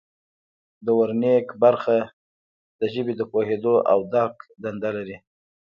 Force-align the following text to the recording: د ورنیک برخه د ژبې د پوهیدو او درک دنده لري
د 0.85 0.87
ورنیک 0.99 1.47
برخه 1.63 1.97
د 2.79 2.81
ژبې 2.93 3.13
د 3.17 3.21
پوهیدو 3.31 3.75
او 3.91 3.99
درک 4.13 4.37
دنده 4.63 4.89
لري 4.97 5.17